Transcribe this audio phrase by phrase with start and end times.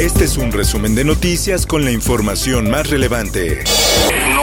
[0.00, 3.64] Este es un resumen de noticias con la información más relevante.
[4.34, 4.42] No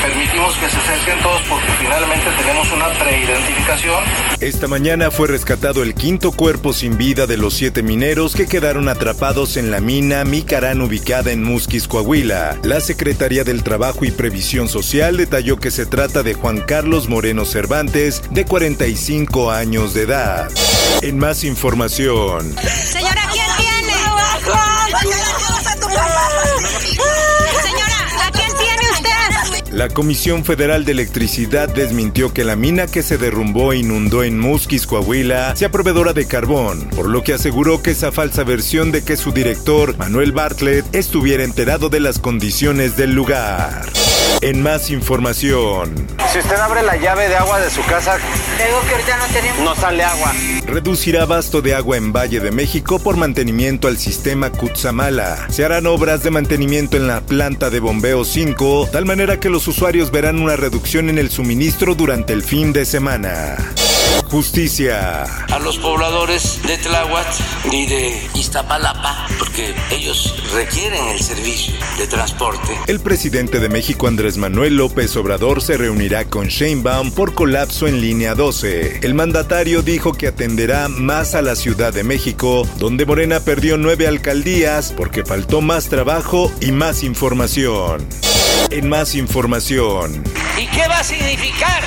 [0.00, 4.04] permitimos que se acerquen todos porque finalmente tenemos una preidentificación.
[4.38, 8.88] Esta mañana fue rescatado el quinto cuerpo sin vida de los siete mineros que quedaron
[8.88, 12.56] atrapados en la mina Micarán ubicada en Musquis, Coahuila.
[12.62, 17.44] La Secretaría del Trabajo y Previsión Social detalló que se trata de Juan Carlos Moreno
[17.44, 20.48] Cervantes, de 45 años de edad.
[21.02, 22.54] En más información.
[22.62, 23.25] Señora,
[29.76, 34.40] La Comisión Federal de Electricidad desmintió que la mina que se derrumbó e inundó en
[34.40, 39.04] Musquis, Coahuila, sea proveedora de carbón, por lo que aseguró que esa falsa versión de
[39.04, 43.84] que su director, Manuel Bartlett, estuviera enterado de las condiciones del lugar.
[44.42, 45.94] En más información,
[46.32, 49.58] Si usted abre la llave de agua de su casa, Digo que ahorita no tenemos.
[49.60, 50.32] no sale agua.
[50.66, 55.46] reducirá abasto de agua en Valle de México por mantenimiento al sistema Cutzamala.
[55.50, 59.66] Se harán obras de mantenimiento en la planta de bombeo 5, tal manera que los
[59.68, 63.56] usuarios verán una reducción en el suministro durante el fin de semana.
[64.30, 65.22] Justicia.
[65.22, 67.26] a los pobladores de Tláhuac
[67.70, 72.76] y de Iztapalapa, porque ellos requieren el servicio de transporte.
[72.86, 78.00] El presidente de México Andrés Manuel López Obrador se reunirá con Sheinbaum por colapso en
[78.00, 79.00] línea 12.
[79.02, 84.06] El mandatario dijo que atenderá más a la Ciudad de México, donde Morena perdió nueve
[84.06, 88.06] alcaldías porque faltó más trabajo y más información.
[88.70, 90.24] En más información.
[90.60, 91.82] ¿Y qué va a significar?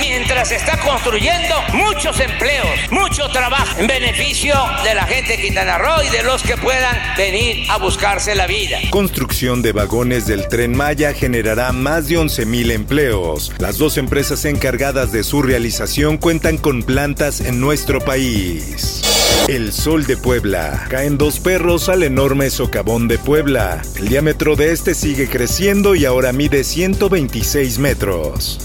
[0.00, 4.54] Mientras se está construyendo muchos empleos, mucho trabajo en beneficio
[4.84, 8.46] de la gente de Quintana Roo y de los que puedan venir a buscarse la
[8.46, 8.78] vida.
[8.90, 13.52] Construcción de vagones del tren Maya generará más de 11.000 empleos.
[13.58, 19.07] Las dos empresas encargadas de su realización cuentan con plantas en nuestro país.
[19.46, 20.86] El Sol de Puebla.
[20.90, 23.80] Caen dos perros al enorme socavón de Puebla.
[23.96, 28.58] El diámetro de este sigue creciendo y ahora mide 126 metros.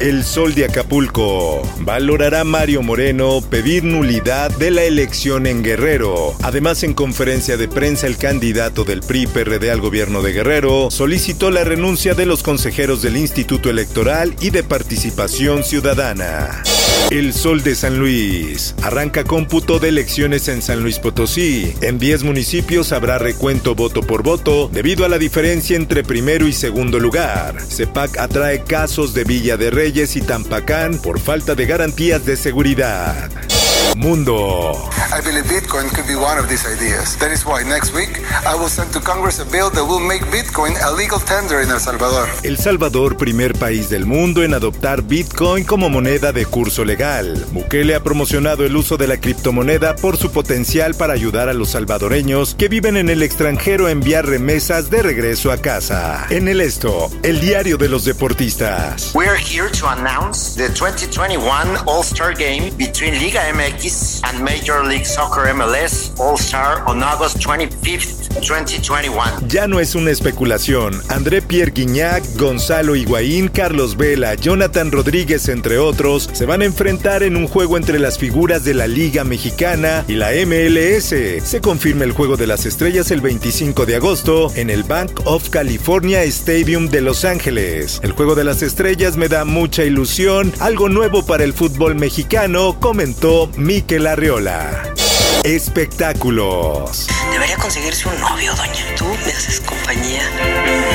[0.00, 1.62] El Sol de Acapulco.
[1.80, 6.34] Valorará Mario Moreno pedir nulidad de la elección en Guerrero.
[6.42, 11.64] Además, en conferencia de prensa, el candidato del PRI-PRD al gobierno de Guerrero solicitó la
[11.64, 16.62] renuncia de los consejeros del Instituto Electoral y de Participación Ciudadana.
[17.10, 18.74] El Sol de San Luis.
[18.82, 21.74] Arranca cómputo de elecciones en San Luis Potosí.
[21.80, 26.52] En 10 municipios habrá recuento voto por voto debido a la diferencia entre primero y
[26.52, 27.60] segundo lugar.
[27.60, 33.30] CEPAC atrae casos de Villa de Reyes y Tampacán por falta de garantías de seguridad.
[33.96, 34.74] Mundo.
[35.10, 37.16] I believe Bitcoin could be one of these ideas.
[37.18, 40.22] That is why next week I will send to Congress a bill that will make
[40.26, 42.28] Bitcoin a legal tender in El Salvador.
[42.42, 47.44] El Salvador, primer país del mundo en adoptar Bitcoin como moneda de curso legal.
[47.52, 51.70] Bukele ha promocionado el uso de la criptomoneda por su potencial para ayudar a los
[51.70, 56.26] salvadoreños que viven en el extranjero a enviar remesas de regreso a casa.
[56.30, 59.12] En el esto, el diario de los deportistas.
[59.14, 63.67] We are here to announce the 2021 All-Star Game between Liga MX
[64.24, 69.46] and Major League Soccer MLS All-Star on August 25th, 2021.
[69.46, 70.98] Ya no es una especulación.
[71.08, 77.22] André Pierre Guignac, Gonzalo Higuaín, Carlos Vela, Jonathan Rodríguez, entre otros, se van a enfrentar
[77.22, 81.14] en un juego entre las figuras de la Liga Mexicana y la MLS.
[81.44, 85.50] Se confirma el juego de las estrellas el 25 de agosto en el Bank of
[85.50, 88.00] California Stadium de Los Ángeles.
[88.02, 92.78] El juego de las estrellas me da mucha ilusión, algo nuevo para el fútbol mexicano,
[92.80, 94.94] comentó Mikel Arriola.
[95.42, 97.08] Espectáculos.
[97.32, 98.94] Debería conseguirse un novio, doña.
[98.96, 100.22] ¿Tú me haces compañía?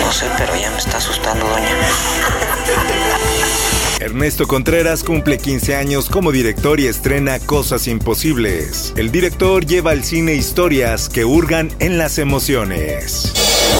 [0.00, 1.68] No sé, pero ya me está asustando, doña.
[4.00, 8.92] Ernesto Contreras cumple 15 años como director y estrena Cosas Imposibles.
[8.96, 13.32] El director lleva al cine historias que hurgan en las emociones.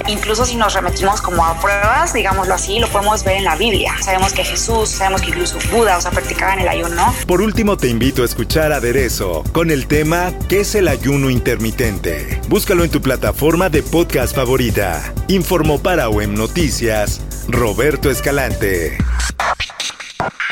[0.07, 3.93] Incluso si nos remitimos como a pruebas, digámoslo así, lo podemos ver en la Biblia.
[4.01, 7.13] Sabemos que Jesús, sabemos que incluso Buda, o sea, practicaban el ayuno.
[7.25, 12.41] Por último, te invito a escuchar Aderezo con el tema ¿Qué es el ayuno intermitente?
[12.49, 15.13] Búscalo en tu plataforma de podcast favorita.
[15.29, 18.97] Informó para OEM Noticias, Roberto Escalante.